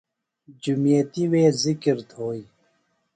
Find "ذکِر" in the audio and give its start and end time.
1.63-1.97